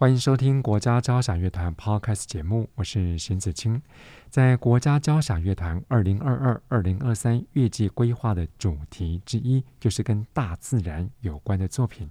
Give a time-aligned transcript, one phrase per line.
[0.00, 3.82] 欢迎收听国家交响乐团 Podcast 节目，我是邢子清。
[4.30, 12.08] 在国家交响乐团二零二二、二零二三乐季规划的主题之一，就是跟大自然有关的作品。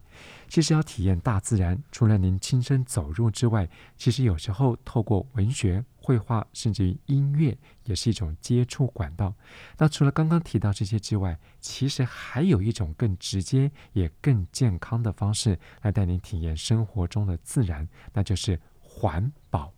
[0.49, 9.33] 其实要体验大自然，除了您亲身走入之外，其实有时候透过文学、绘画，甚至于音乐，也是一种接触管道。
[9.77, 19.73] 那除了刚刚提到这些之外，其实还有一种更直接也更健康的方式，来带您体验生活中的自然，那就是环保。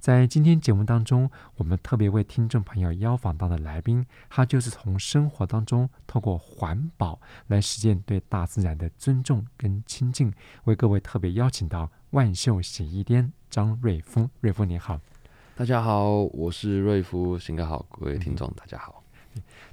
[0.00, 10.34] 在今天节目当中，我们特别为听众朋友邀访到的来宾，他就是从生活当中透过环保来实践对大自然的尊重跟亲近。
[10.64, 15.00] 为各位特别邀请到万秀洗衣店张瑞峰，瑞峰你好，
[15.58, 19.02] 大家好，我是瑞夫，新哥好，各位听众大家好。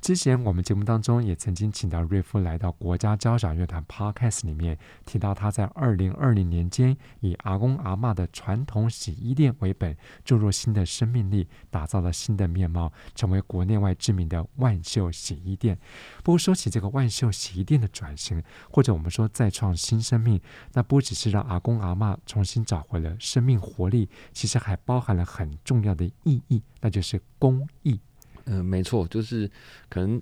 [0.01, 15.77] 之前我们节目当中也曾经请到瑞夫来到国家交响乐团 Podcast 里面，提到他在二零二零年间以阿公阿嬷的传统洗衣店为本，注入新的生命力，打造了新的面貌，成为国内外知名的万秀洗衣店。
[16.23, 20.39] 不过说起这个万秀洗衣店的转型，或者我们说再创新生命，
[20.73, 27.99] 那不只是让阿公阿嬷重新找回了生命活力，其实还包含了很重要的意义，那就是公益。
[28.45, 29.49] 嗯、呃，没错，就是
[29.89, 30.21] 可能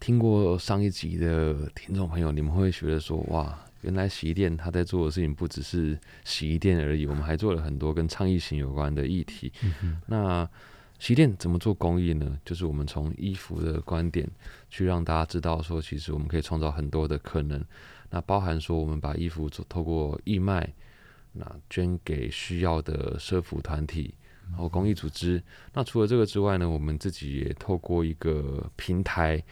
[0.00, 9.52] 听过上一集的听众朋友，你们会觉得说，哇，原来洗衣店他在做的事情不只是洗衣店而已，我们还做了很多跟倡议型有关的议题。
[9.82, 10.48] 嗯、那
[10.98, 12.38] 洗衣店怎么做公益呢？
[12.44, 14.28] 就是我们从衣服的观点
[14.70, 17.62] 去让大家知道说，其实我们可以创造很多的可能。
[18.10, 20.72] 那包含说，我们把衣服做透过义卖，
[21.32, 24.14] 那捐给需要的社服团体。
[24.50, 29.42] 然后公益组织，那除了这个之外呢，我们自己也透过一个平台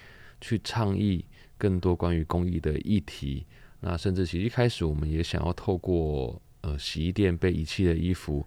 [0.40, 1.24] 去倡议
[1.58, 3.46] 更多关于公益的议题。
[3.80, 8.46] 那甚至其实一开始我们也想要透过呃洗衣店被遗弃的衣服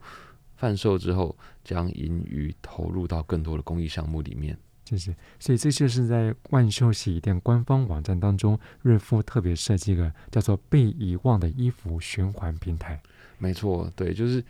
[0.56, 4.58] 贩售之后，将盈余投入到更多的公益项目里面。
[4.86, 5.14] 谢谢。
[5.40, 13.02] 所以这就是在万秀洗衣店官方网站当中，瑞夫特别设计一个叫做“被遗忘的衣服循环平台”。
[13.40, 14.42] 没错，对，就是。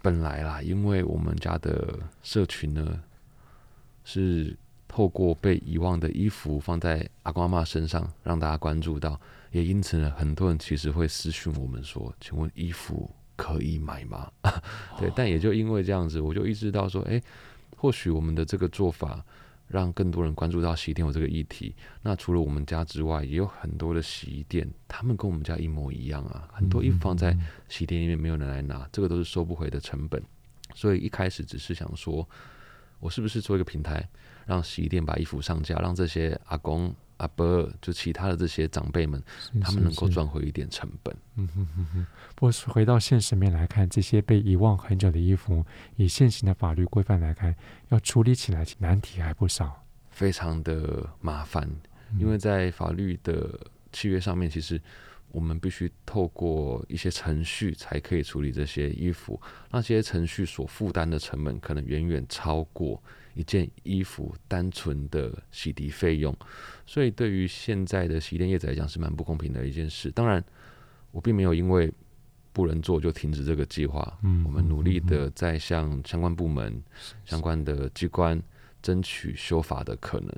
[0.00, 3.00] 本来啦，因为我们家的社群呢，
[4.04, 9.20] 是透过被遗忘的衣服放在阿公阿妈身上，让大家关注到，
[9.50, 14.30] 也因此呢，很多人其实会私讯我们说：“请问衣服可以买吗？”
[14.98, 17.22] 对，但也就因为这样子，我就意识到说：“哎，
[17.76, 19.24] 或许我们的这个做法。”
[19.68, 21.74] 让更多人关注到洗衣店有这个议题。
[22.02, 26.48] 那除了我们家之外，也有很多的洗衣店，他们跟我们家一模一样啊。
[26.52, 27.36] 很多衣服放在
[27.68, 30.22] 洗衣店里面，没有人来拿，这个都是收不回的成本。
[30.74, 32.28] 所以一开始只是想说，
[32.98, 34.08] 我是不是做一个平台，
[34.46, 36.94] 让洗衣店把衣服上架，让这些阿公。
[37.18, 41.14] 阿伯，就其他的这些长辈们，是是是他们能够赚回一点成本。
[41.36, 42.06] 嗯哼哼哼。
[42.34, 45.64] 不过回到现实面来看，这些被遗忘很久的衣服，
[45.96, 47.54] 以现行的法律规范来看，
[47.90, 51.68] 要处理起来难题还不少，非常的麻烦。
[52.18, 53.58] 因为在法律的
[53.92, 54.80] 契约上面，其实
[55.30, 59.38] 我们必须透过一些程序才可以处理这些衣服，
[59.70, 63.02] 那些程序所负担的成本可能远远超过。
[63.38, 66.36] 一件衣服单纯的洗涤费用，
[66.84, 70.10] 所以对于现在的洗衣店业者来讲是蛮不公平的一件事。
[70.10, 70.44] 当然，
[71.12, 71.92] 我并没有因为
[72.52, 74.18] 不能做就停止这个计划。
[74.24, 76.82] 嗯，我们努力的在向相关部门、
[77.24, 78.42] 相关的机关
[78.82, 80.34] 争取修法的可能。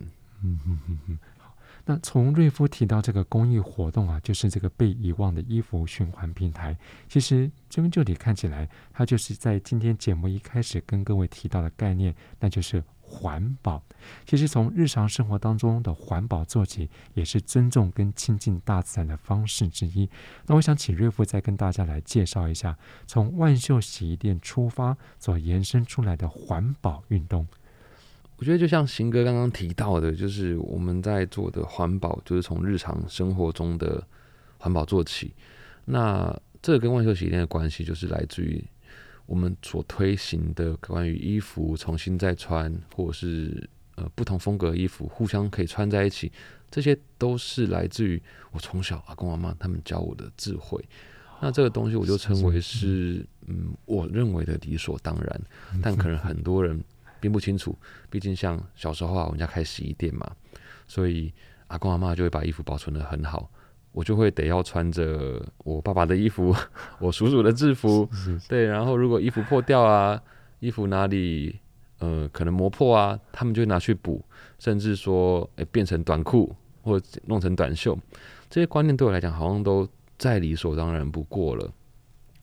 [1.91, 6.77] 那从瑞夫提到这个公益活动啊，就是这个被遗忘的衣服循环平台。
[7.09, 13.83] 其实这边就得看起来，它就是在今天节目一开始跟各位提到的概念，那就是环保。
[14.25, 20.09] 其实从日常生活当中的环保做起，也是尊重跟亲近大自然的方式之一。
[20.47, 27.49] 那我想请瑞夫再跟大家来介绍一下，从万秀洗衣店出发所延伸出来的环保运动。
[28.41, 34.03] 我觉得就像行哥刚刚提到的，就是我们在做的环保，就是从日常生活中的
[34.57, 35.35] 环保做起。
[35.85, 38.65] 那这个跟万秀洗衣店的关系，就是来自于
[39.27, 46.33] 我们所推行的关于衣服重新再穿，或者是呃不同风格的衣服互相可以穿在一起，
[46.71, 48.19] 这些都是来自于
[48.53, 50.83] 我从小阿公阿妈他们教我的智慧。
[51.43, 55.41] 那这个东西我就称为是，嗯，我认为的理所当然，
[55.83, 56.83] 但可能很多人。
[57.21, 57.77] 并不清楚。
[58.09, 60.31] 毕竟像小时候啊，我们家开洗衣店嘛，
[60.87, 61.33] 所以
[61.69, 63.51] 阿公阿妈就会把衣服保存得很好，
[63.93, 66.55] 我就会得要穿着我爸爸的衣服，
[66.99, 68.09] 我叔叔的制服，
[68.49, 70.21] 对，然后如果衣服破掉啊，
[70.59, 71.59] 衣服哪里
[71.99, 74.25] 呃可能磨破啊，他们就会拿去补，
[74.59, 77.99] 甚至说诶变成短裤或者弄成短袖，
[78.49, 79.89] 这些观念对我来讲好像都
[80.19, 81.71] 再理所当然不过了。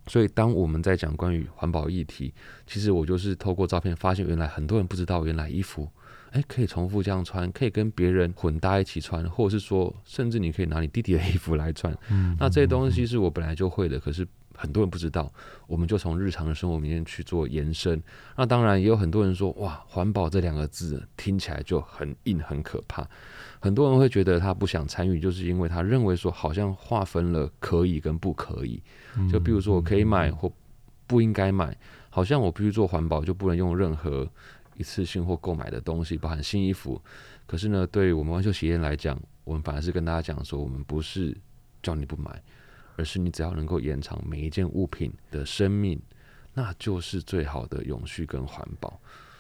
[0.08, 2.34] 所以，当我们在讲关于环保议题，
[2.66, 5.88] 其实我就是透过照片发现，原来很多人不知道，原来衣服，
[6.32, 11.96] 诶，可以重复这样穿，可以跟别人混搭一起穿，或者是说，甚至你可以拿你弟弟的衣服来穿。
[12.10, 14.28] 嗯，那这些东西是我本来就会的，可是
[14.58, 15.32] 很多人不知道，
[15.68, 18.02] 我们就从日常的生活里面去做延伸。
[18.36, 23.08] 那当然也有很多人说，哇，环保这两个字听起来就很硬，很可怕。
[23.60, 28.82] 很多人会觉得他不想参与，就是因为他认为说好像划分了可以跟不可以。
[29.32, 30.52] 就比如说我可以买或
[31.06, 31.78] 不应该买，
[32.10, 34.28] 好像我必须做环保就不能用任何
[34.76, 37.02] 一次性或购买的东西，包含新衣服。
[37.46, 41.36] 可是呢，对于我们万秀洗衣店来讲，我们反而是跟大家讲说，我们不是
[41.82, 42.44] 叫你不买，
[42.98, 45.98] 而是你只要能够延长每一件物品的生命，
[46.54, 49.00] 那就是最好的永续跟环保。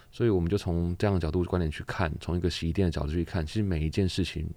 [0.09, 4.49] 所以我们就从这样的角度观点去看，从一个洗衣店的角度去看，其实每一件事情，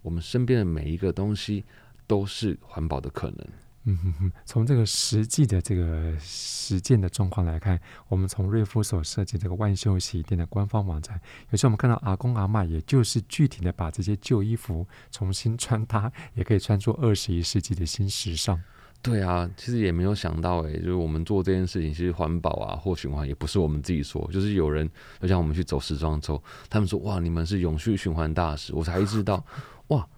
[0.00, 1.64] 我们身边的每一个东西
[2.06, 3.46] 都是环保的可能。
[3.88, 18.60] 嗯哼哼，从这个实际的这个实践的状况来看，我们从瑞夫所设计这个万秀洗衣店的官方网站，有时候我们看到阿公阿嬷，也就是具体的把这些旧衣服重新穿搭，也可以穿出二十一世纪的新时尚。
[19.02, 24.90] 对啊，其实也没有想到诶，就是我们做这件事情，其实环保啊或循环也不是我们自己说，就是有人
[25.20, 29.44] 就像我们去走时装周，他们说哇，你们是永续循环大使，我才知道
[29.88, 30.08] 哇，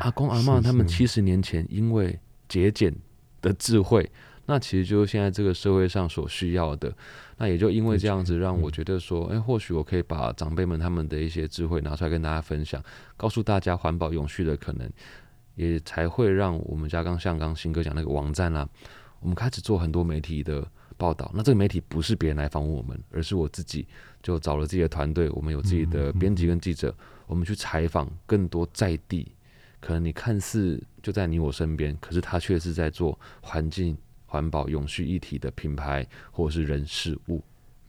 [0.00, 2.18] 阿公阿嬷 他们七十年前因为
[2.48, 2.92] 节俭
[3.42, 4.10] 的智慧，
[4.46, 6.90] 那其实就是现在这个社会上所需要的。
[7.36, 12.82] 那也就因为这样子，让我觉得说，哎，或许我可以把长辈们他们的一些智慧拿出来跟大家分享，
[13.18, 14.90] 告诉大家环保永续的可能。
[15.54, 18.66] 也才会让我们家刚像刚新哥讲那个网站啊，
[19.20, 20.66] 我们开始做很多媒体的
[20.96, 21.30] 报道。
[21.34, 23.86] 那这个媒体不是别人来访问我们，而是我自己
[24.22, 26.94] 就找了自己的团队，我们有自己的编辑跟记者，
[27.26, 29.30] 我们去采访更多在地，
[29.82, 37.42] 可能你看似就在你我身边，可是他却是在做环境环保永续一体的品牌或者是人事物。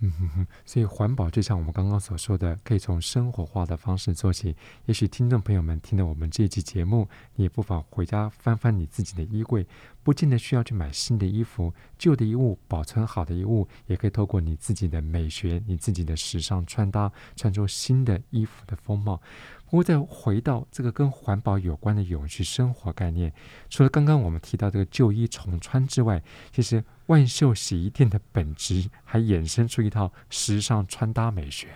[0.05, 4.53] 嗯哼哼，所以环保就像我们刚刚所说的，可以从生活化的方式做起。
[4.85, 9.65] 也许听众朋友们听了我们这一期节目，你也不妨回家翻翻你自己的衣柜，
[10.03, 19.21] 不见得需要去买新的衣服，旧的衣物保存好的衣物，也可以透过你自己的美学、你自己的时尚穿搭，穿出新的衣服的风貌。
[19.69, 23.33] 不过再回到这个跟环保有关的永续生活概念，
[23.69, 26.21] 除了刚刚我们提到这个旧衣重穿之外，
[26.51, 31.67] 其实万秀洗衣店的本质还衍生出一套时尚穿搭美学。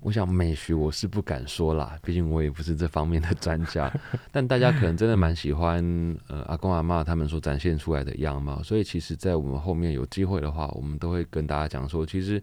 [0.00, 3.88] 我想美学我是不敢说啦， 毕竟我也不是这方面的专家。
[4.32, 5.80] 但大家可能真的蛮喜欢
[6.26, 12.42] 呃阿公阿妈他们所展现出来的样貌，所以其实，在我们后面有机会的话，我们都会跟大家讲说，其实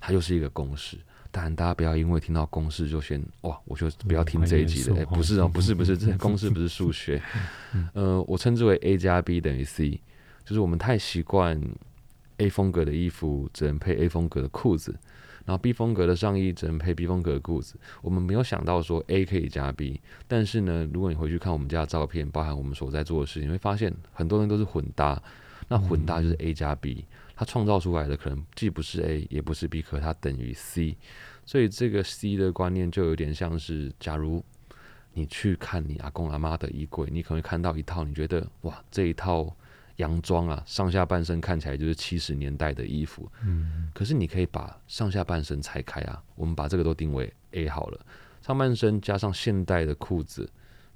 [0.00, 0.98] 它就是一个公式。
[1.30, 4.96] 当然大家不要因为听到公式就先哇，我就不要听这一集了。
[4.96, 7.22] 哎、嗯欸，不是哦，不是不是，这公式不是数学。
[7.94, 10.00] 呃，我称之为 A 加 B 等于 C，
[10.46, 11.60] 就是我们太习惯
[12.38, 14.92] A 风格的衣服只能配 A 风格的裤子，
[15.44, 17.74] 然后 B 风格的上衣只能配 B 风格的裤子。
[18.00, 25.20] 我们没有想到说 A 可以加 B，但是呢，如果你回去看我们家的照片，包含我们所在做的事情，你会发现很多人都是混搭。
[25.68, 27.04] 那混搭就是 A 加 B。
[27.38, 30.96] 它创造出来的可能既不是 A 也不是 B，可它等于 C，
[31.44, 34.42] 所以这个 C 的观念就有点像是，假如
[35.12, 39.54] 你去看你阿公阿妈的衣柜，你可能会看到一套你觉得哇，这一套
[39.96, 48.00] 洋装啊，上下半身看起来就是七十年代的衣服，嗯，可是你可以把上下半身拆开啊，我们把这个都定为 A 好了，
[48.42, 50.48] 上半身加上现代的裤子。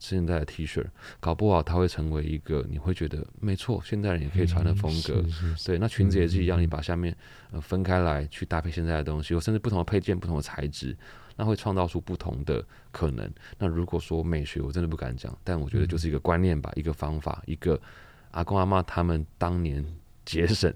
[0.02, 0.82] 现代的 T 恤，
[1.20, 5.22] 搞不好它会成为一个你会觉得没错，现代人也可以穿的风格。
[5.62, 7.14] 对，那裙子也是一样，嗯、你把下面
[7.50, 10.96] 呃分开来去搭配现在的东西，或甚至不同的配件、不同的材质，
[11.36, 13.30] 那会创造出不同的可能。
[13.58, 17.78] 那如果说美学，我真的不敢讲，但我觉得就是一个观念吧，嗯、一个方法，一个
[18.30, 19.84] 阿公阿妈他们当年
[20.24, 20.72] 节省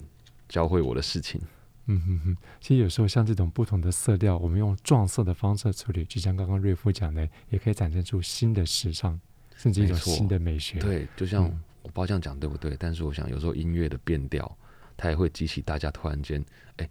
[0.49, 1.41] 教会我的事情。
[1.87, 9.21] 嗯哼哼，其实有时候像这种不同的色调，我们用撞色的方式处理，就像刚刚瑞夫讲的，也可以展现出新的时尚，
[9.55, 10.79] 甚至一种新的美学。
[10.79, 14.57] 对，就像、嗯、我不知道这样讲对不对，但是我想有时候音乐的变调，
[14.97, 16.43] 它也会激起大家突然间
[16.77, 16.89] 哎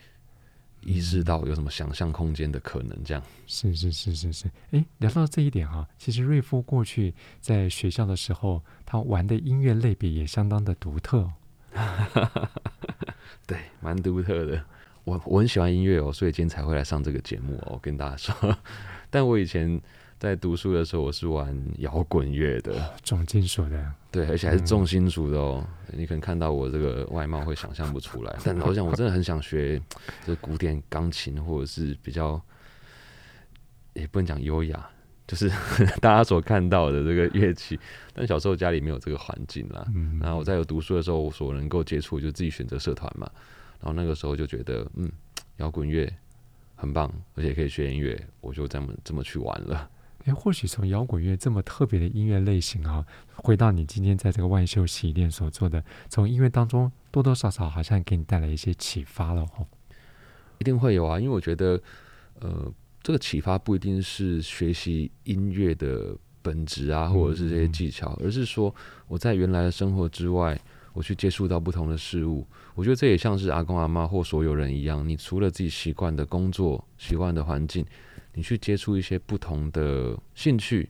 [0.85, 2.97] 意识到有什么想象空间的可能。
[3.03, 4.51] 这样是是是是是。
[4.71, 11.31] 哎，聊到这一点哈，其实瑞夫过去在学校的时候，他玩的音乐类别也相当的独特。
[13.47, 14.63] 对，蛮独特的。
[15.03, 18.57] 我我很喜欢音乐哦，所以今天才会来上这个节目哦，跟大家说。
[19.09, 19.81] 但我以前
[20.23, 25.67] 在读书的时候，我是玩摇滚乐的， 重金属的，对，而且还是重金属的哦。
[25.89, 29.77] 嗯、你可能看到我这个外貌会想象不出来， 但我想我真的很想学
[30.25, 32.41] 就是古典钢琴，或者是比较
[33.91, 34.89] 也不能讲优雅，
[35.27, 35.49] 就是
[35.99, 37.77] 大家所看到的这个乐器。
[38.13, 43.29] 但小时候家里没有这个环境啦，嗯、然后我在有读书的时候，我所能够接触就自己选择社团嘛。
[43.81, 45.11] 然后那个时候就觉得，嗯，
[45.57, 46.09] 摇滚乐
[46.75, 49.89] 很棒，而且可以学音乐，我就这么这么去玩了。
[50.25, 59.67] 诶，或许从摇滚乐这么特别的音乐类型啊，回到你今天在这个万秀洗衣店所做的，从音乐当中多多少少好像给你带来一些启发了哦。
[60.59, 61.81] 一定会有啊，因为我觉得，
[62.39, 68.73] 呃，这个启发不一定是学习音乐的本质啊，或者是这些技巧，而是说
[69.07, 70.59] 我在原来的生活之外。
[70.95, 77.83] 我去接触到不同的事物，我觉得这也像是阿公阿妈或所有人一样，你除了自己习惯的工作、习惯的环境，
[78.33, 80.89] 你去接触一些不同的兴趣。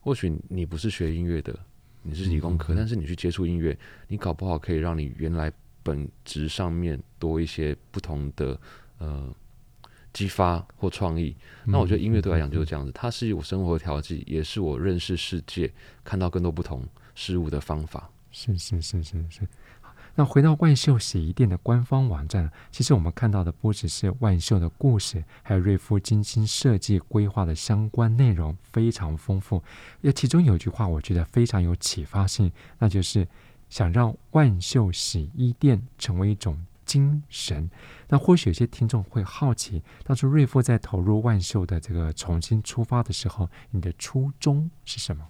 [0.00, 1.58] 或许你不是学音乐的，
[2.02, 8.58] 你是理工科，但是你去接触音乐，你搞不好可以让你原来本质上面多一些不同的
[8.98, 9.34] 呃
[10.12, 11.36] 激发或创意。
[11.66, 15.70] 那我觉得音乐对我来讲就是这样子，它是我生活的调剂，也是我认识世界、
[16.04, 18.10] 看到更多不同事物的方法。
[18.30, 19.40] 是是是是是，
[20.18, 29.62] 那回到万秀洗衣店的官方网站，其实我们看到的不只是万秀的故事，还有瑞夫精心设计规划的相关内容非常丰富。
[30.00, 33.28] 那其中有一句话我觉得非常有启发性，那就是
[33.68, 37.70] 想让万秀洗衣店成为一种精神。
[38.08, 45.24] 那或许有些听众会好奇，当初瑞夫在投入万秀的这个重新出发的时候，你的初衷是什么？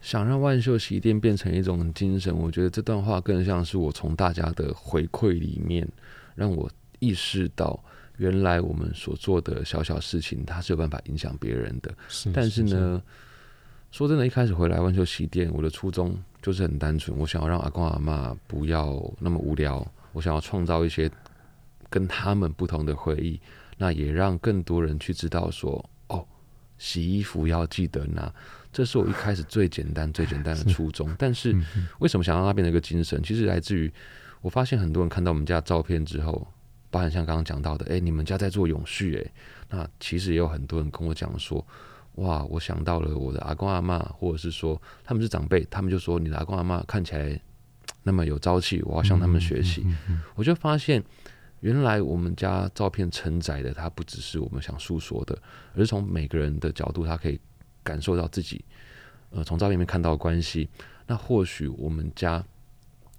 [0.00, 5.86] 想让万秀洗衣店变成一种精神，我觉得这段话更像是我从大家的回馈里面，
[6.34, 7.82] 让我意识到，
[8.16, 11.92] 原来我们所做的小小事情，它是有办法影响别人的。
[12.08, 13.02] 是，但是呢，
[13.90, 21.10] 说真的，一开始回来万秀洗衣店，我的初衷就是很单纯，我想要让阿公阿妈不要那么无聊，我想要创造一些
[21.90, 23.40] 跟他们不同的回忆，
[23.76, 25.84] 那也让更多人去知道说，哦，
[26.78, 28.32] 洗衣服要记得拿。
[28.72, 31.14] 这是我一开始最简单、最简单的初衷。
[31.18, 31.56] 但是，
[31.98, 33.22] 为什么想让它变成一个精神？
[33.22, 33.92] 其实来自于
[34.40, 36.46] 我发现很多人看到我们家照片之后，
[36.90, 39.32] 包含像刚刚讲到的，哎，你们家在做永续，哎，
[39.70, 41.66] 那其实也有很多人跟我讲说，
[42.16, 47.40] 哇，我想到了我的阿公阿妈，或者是说他们是长辈，他们就说你的阿公阿妈看起来
[48.02, 49.84] 那么有朝气，我要向他们学习。
[50.34, 51.02] 我就发现，
[51.60, 55.38] 原来我们家照片承载的，它不只是我们想诉说的，
[55.74, 57.40] 而是从每个人的角度，它可以。
[57.84, 58.62] 感受到自己，
[59.30, 60.68] 呃，从照片里面看到的关系，
[61.06, 62.44] 那或许我们家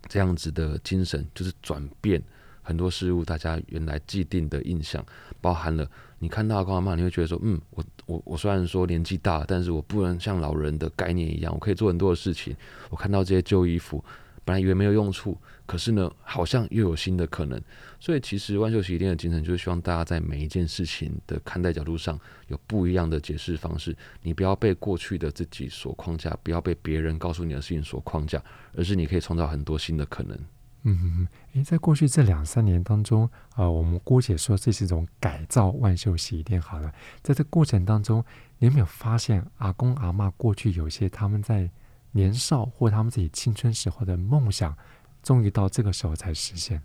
[0.08, 2.22] 这样子的精神，就是转变
[2.62, 5.03] 很多事物，大家原来既定的印象，
[5.41, 12.55] 包含了你看到阿公阿妈，你会觉得说，嗯，我我我虽然说年纪大，但是我不能像老人的概念一样，我可以做很多的事情。
[12.91, 14.03] 我看到这些旧衣服。
[14.50, 15.38] 本来以为没有用处，
[15.68, 17.62] 可是呢，好像又有新的可能。
[18.00, 23.96] 所以，其实万秀洗衣店的精神就是希望大家在每一件事情的看待角度上有不一样的解释方式。
[24.24, 28.41] 你不要被过去的自己所框架，不要被别人告诉你的事情所框架，
[28.75, 30.36] 而是你可以创造很多新的可能。
[30.82, 36.91] 嗯哼，诶，在过去这两三年当中，呃，我们姑且说这是一种改造万秀洗衣店好了。
[37.22, 38.25] 在这过程当中，
[38.58, 41.70] 你有没有发现阿公阿嬷过去有些他们在
[42.11, 44.75] 年少或他们自己青春时候的梦想，
[45.21, 46.81] 终于到这个时候才实现。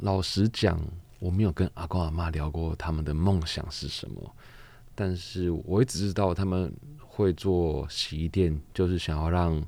[0.00, 0.80] 老实讲，
[1.18, 4.34] 我没有跟阿公阿妈聊过他们的梦想是什么，
[4.94, 9.62] 但是我也只知道他们会做洗衣店，就是想要让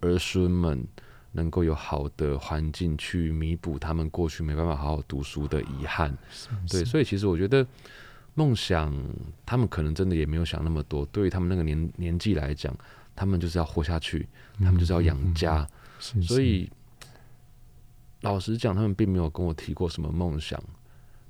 [0.00, 0.86] 儿孙们
[1.32, 6.16] 能够有好的环境去弥补他们过去没办法好好读书的遗憾。
[6.30, 7.66] 是是对，所以其实我觉得。
[8.36, 8.92] 梦想，
[9.46, 11.06] 他们可能真的也没有想那么多。
[11.12, 12.76] 对于他们那个年年纪来讲，
[13.14, 14.28] 他们就是要活下去，
[14.58, 15.66] 他们就是要养家。
[15.98, 16.70] 所以，
[18.20, 20.62] 老实讲，他们并没有跟我提过什么梦想。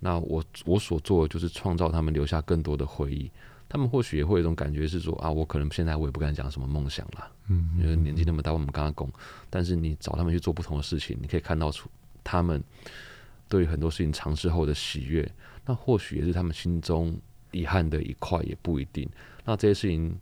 [0.01, 3.31] 那我我所做的就是创造他们留下更多的回忆。
[3.69, 9.21] 他们或许也会有一种感觉是说啊，我可能现在我也不敢讲什么梦想了，嗯，嗯，因为年纪那么大，我们刚刚讲。
[9.51, 11.89] 但是你找他们去做不同的事情，你可以看到出
[12.23, 12.63] 他们
[13.49, 15.29] 对于很多事情尝试后的喜悦。
[15.65, 17.17] 那或许也是他们心中
[17.51, 19.09] 遗憾的一块，也不一定。
[19.45, 20.15] 那这些事情，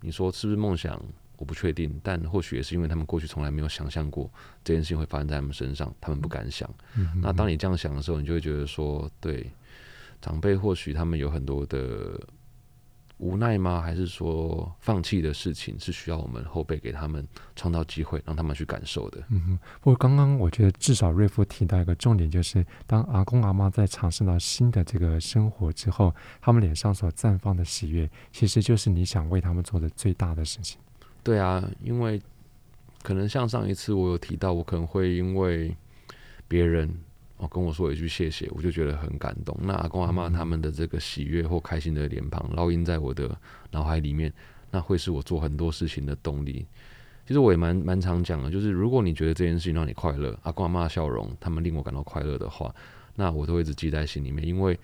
[0.00, 1.00] 你说是不是梦想？
[1.38, 2.00] 我不确定。
[2.02, 4.30] 但或许也是因为他们过去从来没有想象过
[4.64, 6.68] 这件事情会发生在他们身上，他们不敢想。
[7.20, 9.50] 那当你这样想的时候，你就会觉得说，对
[10.20, 12.18] 长辈或许他们有很多的
[13.18, 13.80] 无奈吗？
[13.80, 19.22] 还是说放弃的事情是需要我们后辈给他们创造机会，让他们去感受的？
[19.30, 19.58] 嗯哼。
[19.80, 30.78] 不过刚刚我觉得至少瑞夫提到一个重点，就是当阿公阿妈在尝试到新的这个生活之后，他们脸上所绽放的喜悦，其实就是你想为他们做的最大的事情。
[31.22, 32.20] 对啊，因为
[33.02, 35.74] 可能像上一次我有提到，我可能会因为
[36.46, 36.94] 别人。
[37.38, 39.54] 哦，跟我说一句谢谢，我就觉得很感动。
[39.62, 43.36] 那阿公阿妈他们的这个喜悦或开心的脸庞烙印在我的
[43.70, 44.32] 脑海里面，
[44.70, 46.66] 那会是我做很多事情的动力。
[47.26, 52.74] 其实我也蛮蛮常讲的，就是如果你觉得这件事情让你快乐，阿公阿妈的笑容他们令我感到快乐的话，
[53.16, 54.78] 那我都会一直记在心里面，因为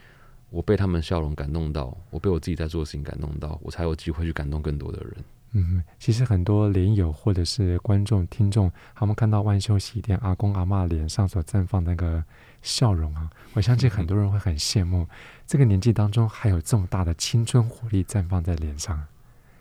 [0.50, 5.14] 我被他们笑容感动到，我被我自己在做的事情感动到，我才有机会去感动更多的人。
[5.54, 12.25] 嗯，其实很多连友或者是观众、听众，他们看到万秀洗衣店阿公阿嬷脸上所绽放那个
[12.62, 15.06] 笑容啊，我相信很多人会很羡慕。
[15.47, 18.99] 这个年纪当中还有这么大的青春活力绽放在脸上。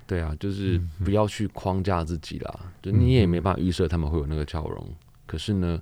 [0.07, 4.81] 对啊，就是不要去框架自己啦，嗯、就你也没办法预设他们会有那个笑容。
[4.88, 4.95] 嗯、
[5.25, 5.81] 可是呢，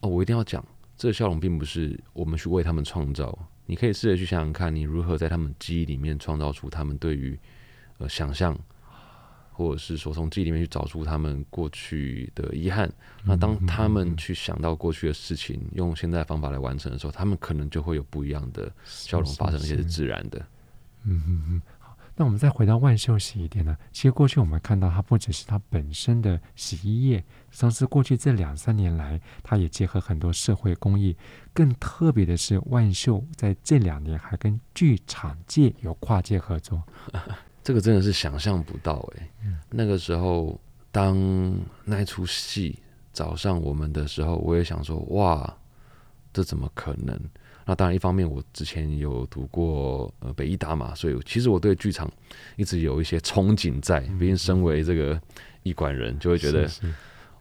[0.00, 0.62] 哦，我一定要讲，
[0.96, 3.38] 这个笑容并不是我们去为他们创造。
[3.64, 7.38] 你可以试着去想想看，你如何在他们记忆里面创造出他们对于
[7.96, 8.54] 呃想象。
[9.52, 12.90] 或者是说从记忆里面去找出他们过去的遗憾，
[13.22, 20.38] 那当他们去想到过去的事情，用现在的方法来完成的时候，他们可能就会有不一样的笑容发生，而且是自然的。
[21.04, 21.62] 嗯嗯嗯。
[21.78, 23.76] 好，那我们再回到万秀洗衣店呢？
[23.92, 31.16] 其实过去我们看到它不只是它本身的洗衣液，像是过去这两三年来，它也结合很多社会公益。
[31.52, 36.82] 更特别的是，万秀在这两年还跟剧场界有跨界合作。
[37.64, 39.30] 这个真的是想象不到哎、欸！
[39.44, 41.54] 嗯、那个时候，当
[41.84, 42.78] 那出戏
[43.12, 45.56] 找上我们的时候，我也想说：哇，
[46.32, 47.18] 这怎么可能？
[47.64, 52.10] 那当然，一方面我之前有读过呃北艺大嘛，所以其实我对剧场
[52.56, 54.00] 一直有一些憧憬在。
[54.18, 55.20] 毕竟身为这个
[55.62, 56.68] 艺馆人，就会觉得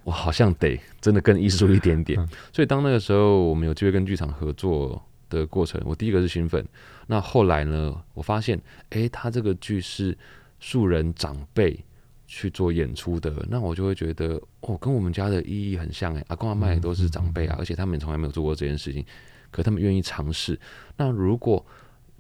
[0.03, 2.23] 我好像得真的更艺术一点点。
[2.53, 6.63] 所以当那个时候我们有机会跟剧场合作的过程，我第一个是兴奋。
[7.07, 8.03] 那后来呢？
[8.13, 10.15] 我发现，诶，他这个剧是
[10.59, 11.83] 素人长辈
[12.27, 19.03] 去做演出的，那我就会觉得，哦，跟我们家的意义很像诶，阿公阿妈也都是长辈啊，而且他们从来没有做过这件事情，
[19.49, 20.59] 可他们愿意尝试。
[20.95, 21.65] 那如果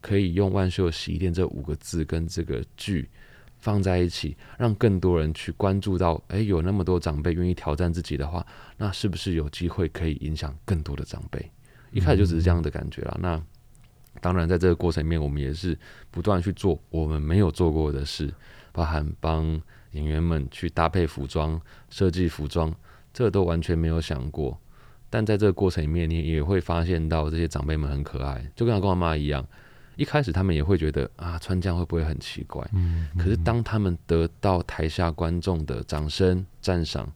[0.01, 3.07] 可以用“万秀洗衣店”这五个字跟这个剧
[3.59, 8.43] 放在一起，让更多人去关注到，诶，有那么多长辈愿意挑战自己的话，
[8.77, 11.49] 那是不是有机会可以影响更多的长辈？
[11.91, 13.17] 一开始就只是这样的感觉啦。
[13.19, 13.41] 那。
[14.19, 15.75] 当然，在这个过程里面，我们也是
[16.11, 18.31] 不断去做我们没有做过的事，
[18.73, 19.59] 包含帮
[19.91, 22.75] 演员们去搭配服装、设计服装，
[23.13, 24.59] 这個都完全没有想过。
[25.09, 29.47] 但在这个过程里面，你也会发现到这些长辈们很可爱，就跟阿公阿妈一样。
[29.95, 32.67] 一开始他们也会觉得啊，穿这样会不会很奇怪？
[32.73, 33.07] 嗯。
[33.17, 37.09] 可是当他们得到台下观众的掌声赞赏，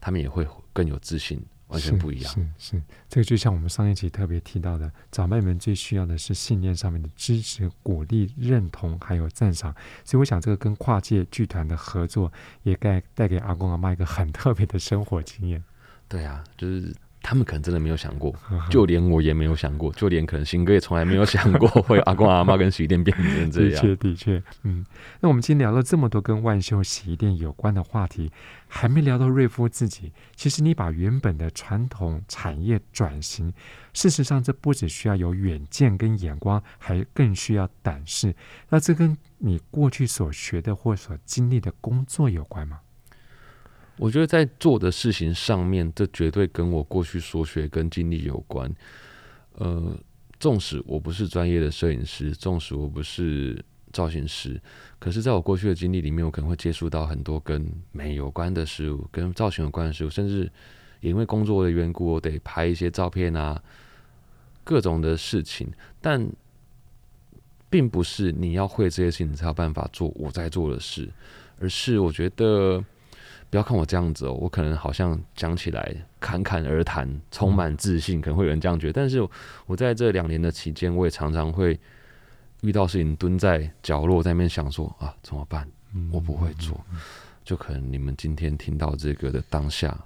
[0.00, 1.40] 他们也会更有自信。
[1.68, 9.74] 完全不一样，是是，是，这个就像我们上一期特别提到的，长辈们最需要的是信念上面的支持、鼓励、认同，还有赞赏。
[10.04, 15.62] 所以我想，这个跟跨界剧团的合作，也该带给阿公阿妈一个很特别的生活经验。
[16.08, 16.94] 对啊，就是。
[17.28, 18.34] 他们可能真的没有想过，
[18.70, 23.72] 就连我也没有想过，就连可能新哥也从来没有想过 会阿公阿妈跟洗衣店变成这样。
[23.72, 24.82] 的确，的确，嗯。
[25.20, 28.32] 那我们今天聊了这么多跟万秀洗衣店有关的话题，
[28.66, 30.10] 还没聊到瑞夫自己。
[30.36, 33.52] 其实你把原本的传统产业转型，
[33.92, 38.34] 事实上这不只需要有远见跟眼光，还更需要胆识。
[38.70, 42.80] 那这跟你过去所学的或所经历的工作有关吗？
[43.98, 48.72] 我觉得在做的事情上面，这绝对跟我过去所学跟经历有关。
[49.56, 49.98] 呃，
[50.38, 53.60] 纵使我不是专业的摄影师，纵使我不是
[53.92, 54.60] 造型师，
[55.00, 60.50] 可是在我过去的经历里面，我可能会接触到很多跟美有关的事物，跟造型有关的事物，甚至
[61.00, 63.60] 也因为工作的缘故，我得拍一些照片啊，
[64.62, 65.68] 各种的事情。
[66.00, 66.24] 但
[67.68, 71.08] 并不是你要会这些事情才有办法做我在做的事，
[71.58, 72.84] 而是我觉得。
[73.50, 78.92] 不要看我这样子哦，我可能好像讲起来侃侃而谈，充满自信，可能会有人这样觉得。
[78.92, 79.26] 但是
[79.66, 81.78] 我在这两年的期间，我也常常会
[82.60, 85.66] 遇到事情，蹲在角落在那边想说啊，怎么办？
[86.12, 86.78] 我不会做。
[87.42, 89.98] 就可能你们今天听到这个的当下，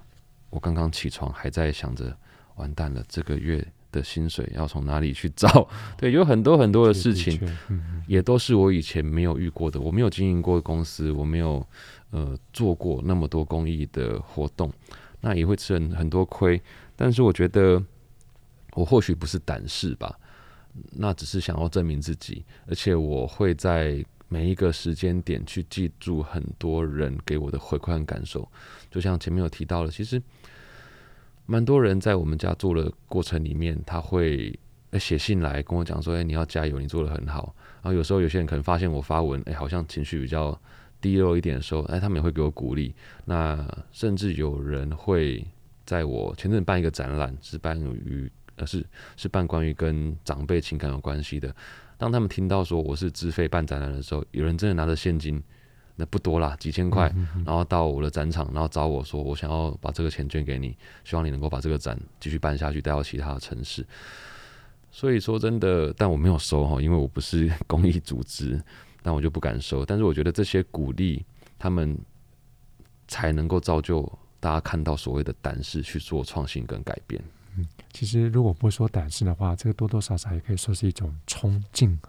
[0.49, 2.15] 我刚刚起床还在想着，
[2.55, 5.67] 完蛋了，这个月的薪水要从哪里去找？
[5.97, 7.37] 对，有很多很多的事情，
[8.07, 9.81] 也都是我以前没有遇过的。
[9.81, 11.67] 我没有经营过公司，我没有。
[12.13, 14.71] 呃，做过那么多公益的活动，
[15.19, 16.61] 那也会吃很很多亏。
[16.95, 17.83] 但是我觉得，
[18.75, 20.15] 我或许不是胆识吧，
[20.91, 22.45] 那只是想要证明自己。
[22.67, 28.47] 而且我会在每一个时间点去记住很多人给我的回馈和感受。
[28.91, 30.21] 就像前面有提到的，其实
[31.47, 34.57] 蛮多人在我们家做的过程里面，他会
[34.99, 40.55] 写信来跟我讲说：“哎，你要加油，你做得很好。”然后有时候有些人可能发现我发文，哎，好像情绪比较
[41.03, 42.95] 低落一点的时候，哎，他们也会给我鼓励。
[43.25, 45.45] 那甚至有人会
[45.85, 48.85] 在我前阵办一个展览，是办于呃是
[49.17, 51.53] 是办关于跟长辈情感有关系的。
[51.97, 55.43] 当他们听到说我是自费办展览的时候，有人真的拿着现金，
[55.95, 57.13] 那不多啦，几千块，
[57.45, 63.85] 然后到我的展场，然后找我说，我想要把这个钱捐给你，希望你能够把这个展继续办下去，带到其他的城市。
[64.91, 68.61] 所以说真的，但我没有收哈，因为我不是公益组织，
[69.03, 69.85] 但我就不敢收。
[69.85, 71.23] 但是我觉得这些鼓励，
[71.59, 71.95] 他们
[73.07, 77.21] 才能够造就大家看到所谓的胆识去做创新跟改变。
[77.55, 81.99] 嗯，其实如果不说胆识的话，这个多多少少也可以说是一种冲劲。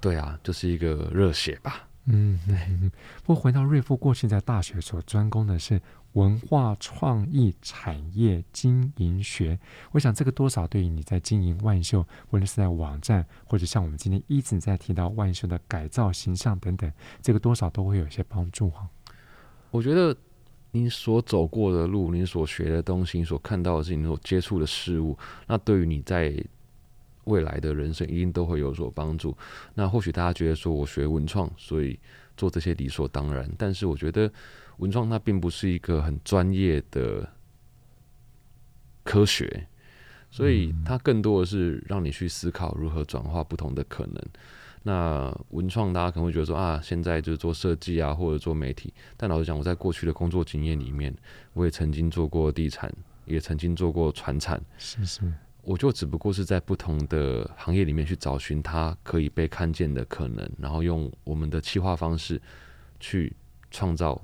[0.00, 1.88] 对啊，就是一个热血吧。
[2.04, 2.38] 嗯，
[3.24, 5.82] 不过回到瑞夫过去在大学所专攻的是
[6.18, 9.56] 文化创意产业经营学，
[9.92, 12.00] 我想这个多少对于你在经营万秀，
[12.30, 18.88] 无论是在网站，或者像我们今天一直在提到万秀的改造形象等等，这个多少都会有一些帮助哈。
[19.70, 20.16] 我觉得。
[20.70, 26.30] 你所走过的路，你所学的东西，你所看到的事情，你所接触的事物，那对于你在
[27.28, 29.36] 未来的人生一定都会有所帮助。
[29.74, 31.98] 那或许大家觉得说我学文创，所以
[32.36, 34.30] 做这些理所当然，但是我觉得
[34.78, 37.28] 文创它并不是一个很专业的
[39.04, 39.66] 科学，
[40.30, 44.22] 所以它更多的是让你去思考如何转化不同的可能。
[44.84, 48.94] 那文创，大家可能会觉得说啊，现在就是做设计啊，或者做媒体。
[49.16, 51.14] 但老实讲，我在过去的工作经验里面，
[51.52, 52.90] 我也曾经做过地产，
[53.26, 54.62] 也曾经做过船产。
[54.78, 55.32] 是是，
[55.68, 62.40] 我就只不过是在不同的行业里面去找寻它可以被看见的可能，然后用我们的企划方式
[62.98, 63.30] 去
[63.70, 64.18] 创造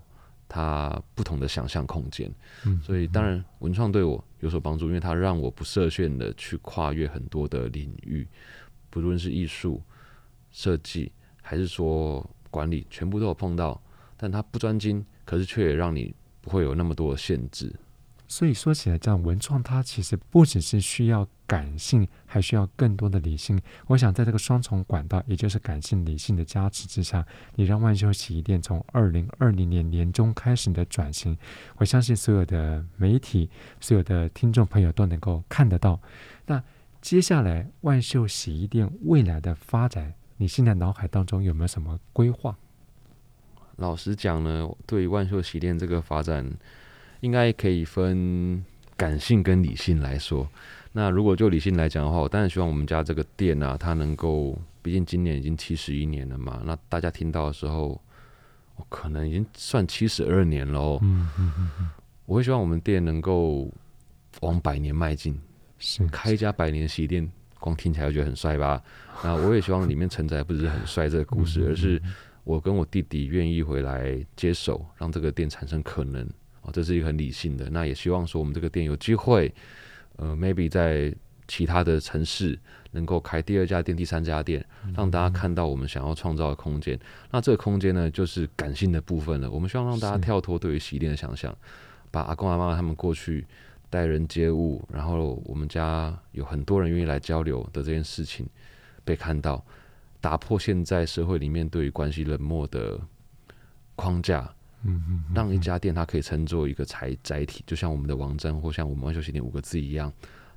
[0.49, 2.33] 它不同的想象空间。
[2.65, 8.27] 嗯，所以当然文创对我有所帮助，因为它让我不设限的去跨越很多的领域，
[8.89, 9.83] 不论是艺术。
[10.51, 11.11] 设计
[11.43, 13.83] 还是说管理，全部都有碰到，
[14.17, 17.75] 但它不专精，可是却也让你不会有那么多的限制。
[18.27, 23.61] 所以说起来，这样文创它其实不只是需要感性，还需要更多的理性。
[23.87, 31.37] 我想在这个双重管道，也就是感性、理性的加持之下，你让万秀洗衣店从二零二零年年中开始的转型，
[31.77, 33.49] 我相信所有的媒体、
[33.81, 36.01] 所有的听众朋友都能够看得到。
[36.47, 36.63] 那
[37.01, 42.57] 接下来万秀洗衣店未来的发展，你现在脑海当中有没有什么规划？
[43.77, 46.51] 老实讲呢，对万秀洗衣店这个发展，
[47.25, 48.63] 应该可以分
[48.99, 50.47] 感性跟理性来说。
[50.93, 56.61] 那如果就理性来讲的话，我当然希望我们家这个店啊，它能够，毕竟今年已经七十一年了嘛。
[56.67, 57.99] 那大家听到的时候，
[58.77, 60.99] 我可能已经算七十二年了哦。
[61.01, 61.91] 嗯嗯嗯。
[62.27, 63.73] 我会希望我们店能够
[64.43, 65.41] 往百年迈进，
[65.79, 67.27] 是开一家百年洗衣店。
[67.59, 68.83] 光听起来就觉得很帅吧？
[69.23, 72.01] 那我也希望里面承载不只是很帅这个故事，而是
[72.45, 76.29] 我跟我弟弟愿意回来接手，让这个店产生可能。
[76.65, 77.71] 哦，这是一个很理性的。
[77.71, 79.55] 那也希望说我们这个店有机会，
[80.17, 81.15] 呃，maybe 在
[81.47, 82.59] 其他的城市
[82.91, 84.65] 能够开第二家店、第三家店，
[84.97, 86.99] 让大家看到我们想要创造的空间。
[87.31, 89.51] 那这个空间呢，就是感性的部分了。
[89.51, 91.57] 我们希望让大家跳脱对于洗衣店的想象，
[92.11, 93.47] 把阿公阿妈他们过去。
[93.91, 98.45] 待人接物，然后我们家有很多人愿意来交流的这件事情
[99.05, 99.65] 被看到，
[100.21, 102.99] 打破现在社会里面对于关系冷漠的
[103.95, 104.53] 框架，
[104.85, 110.13] 嗯，让一家店它可以称作一个载载体，就像我们的网站或像我们万秀洗店五个字一样，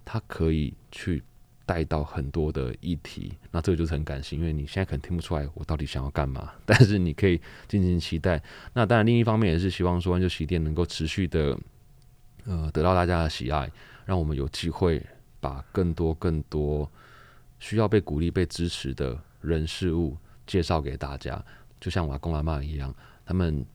[0.05, 1.23] 它可以去
[1.65, 3.33] 带到很多的议题。
[3.51, 8.41] 那这个就是很感性，因为你现在可能听不出来我到底想要干嘛， 但是你可以尽情期待。
[8.73, 11.57] 那当然，另一方面也是希望说万秀洗店能够持续的。
[12.49, 13.69] 呃，得到大家的喜爱，
[14.05, 15.05] 让我们有机会
[15.41, 16.89] 把更多更多
[17.59, 21.43] 需要被鼓励、被支持的人事物介绍给大家。
[21.81, 23.65] 就像我阿公阿嬷一样，他们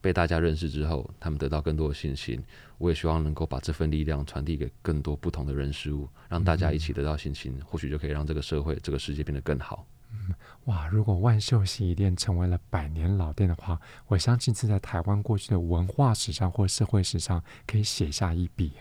[0.00, 2.42] 被大家认识之后，他们得到更多的信心。
[2.78, 9.84] 我也希望能够把这份力量传递给更多不同的人事物，让大家一起得到信心，或许就可以让这个社会、这个世界变得更好。
[10.12, 10.34] 嗯，
[10.66, 10.86] 哇！
[10.88, 18.72] 如果万秀洗衣店成为了百年老店的话，我相信是在台湾过去的文化史上或社会史上可以写下一笔。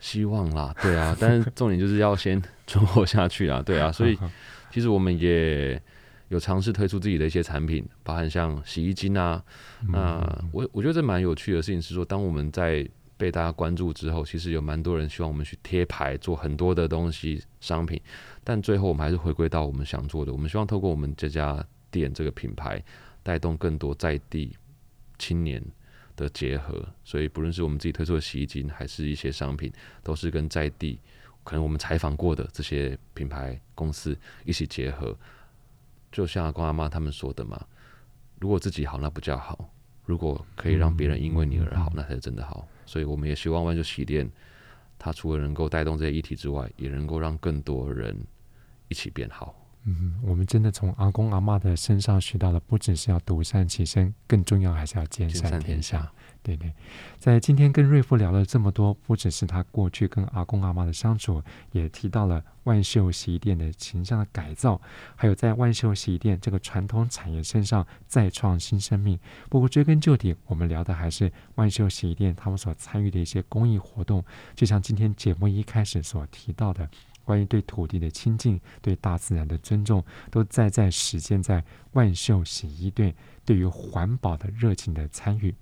[0.00, 3.92] 希望啦，对啊，但是重点就是要先存活下去啊，对啊。
[3.92, 4.18] 所以
[4.70, 5.80] 其实我们也
[6.32, 9.44] 有尝试推出自己的一些产品，包含像洗衣精啊。
[9.88, 10.18] 那
[10.50, 18.00] 我我觉得这蛮有趣的事情是说，当我们在被大家关注之后，其实有蛮多人希望我们去贴牌，做很多的东西商品。
[18.42, 20.32] 但最后我们还是回归到我们想做的。
[20.32, 22.82] 我们希望透过我们这家店这个品牌，
[23.22, 24.56] 带动更多在地
[25.18, 25.62] 青年
[26.16, 26.82] 的结合。
[27.04, 29.70] 所以，不论是我们自己推出的洗衣精，还是一些商品，
[30.02, 30.98] 都是跟在地
[31.44, 34.16] 可能我们采访过的这些品牌公司
[34.46, 35.14] 一起结合。
[36.12, 37.60] 就像阿公阿妈他们说的嘛，
[38.38, 39.56] 如果自己好，那不叫好；
[40.04, 42.68] 如果可以让别人因为你而好，那才是真的好。
[42.84, 44.30] 所以，我们也希望万秀洗衣店，
[44.98, 48.14] 它除了能够带动这些议题之外，也能够让更多人
[48.88, 49.54] 一起变好。
[49.84, 56.12] 嗯，我们真的从阿公阿妈的身上学到的，不只是要独善其身，更重要还是要兼善天下。
[56.42, 56.72] 对对，
[57.18, 64.80] 在今天跟瑞夫聊了这么多，不只是他过去跟阿公阿妈的相处，也提到了万秀洗衣店的形象的改造，
[65.14, 69.18] 还有在万秀洗衣店这个传统产业身上再创新生命。
[69.48, 74.24] 不过追根究底，我们聊的还是万秀洗衣店他们所参与的一些公益活动，
[74.56, 76.88] 就像今天节目一开始所提到的。
[77.24, 85.54] 关于对土地的亲近、对大自然的尊重，都在在实践在万秀洗衣店对于环保的热情的参与。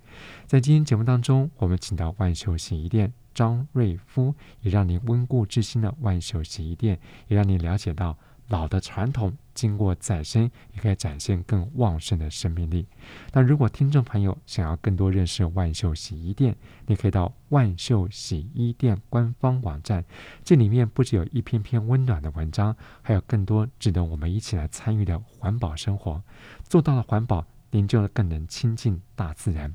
[0.47, 8.17] 在今天节目当中，我们请到万秀洗衣店张瑞夫，也让您温故知新的万秀洗衣店，也让您了解到。
[8.51, 12.85] 老的传统经过再生，也可以展现更旺盛的生命力。
[13.33, 16.55] 那如果听众朋友想要更多认识万秀洗衣店，
[16.87, 20.05] 你可以到万秀洗衣店官方网站，
[20.45, 26.21] 这里面不只有一篇篇温暖的文章，还有更多值得我们一起来参与的环保生活。
[26.65, 29.73] 做到了环保，您就更能亲近大自然。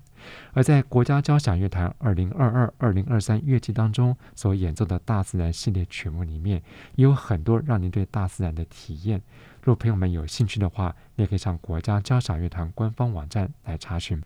[0.53, 6.61] 而在国家交响乐团二零二二、二零二三乐季当中所演奏的大自然系列曲目里面，
[6.95, 9.21] 也有很多让您对大自然的体验。
[9.61, 14.21] 如果朋友们有兴趣的话，也可以上国家交响乐团官方网站来查询。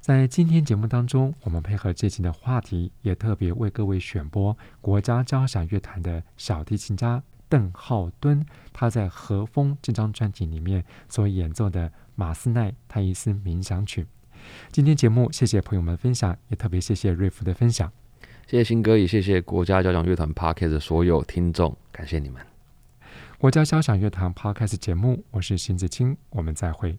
[0.00, 14.06] 在今天节目当中，我们配合这期的话题，也特别为各位选播国家交响乐团的小提琴家邓浩敦，他在《和风》这张专辑里面所演奏的马斯奈泰伊斯冥想曲。
[14.70, 17.90] 今天节目，谢谢朋友们分享，也特别谢谢瑞福的分享。
[18.46, 22.44] 谢谢新哥，也谢谢国家交响乐团 Podcast 的所有听众，感谢你们。
[23.38, 26.98] 国家交响乐团 Podcast 节目，我是邢子清，我们再会。